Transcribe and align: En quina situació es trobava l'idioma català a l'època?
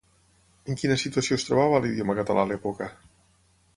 En 0.73 0.79
quina 0.83 0.95
situació 1.01 1.37
es 1.39 1.45
trobava 1.49 1.81
l'idioma 1.83 2.17
català 2.21 2.47
a 2.47 2.51
l'època? 2.53 2.89